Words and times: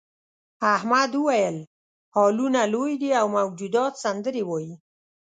احمد 0.75 1.11
وویل 1.17 1.57
هالونه 2.15 2.61
لوی 2.73 2.93
دي 3.01 3.09
او 3.19 3.25
موجودات 3.37 3.93
سندرې 4.03 4.43
وايي. 4.49 4.73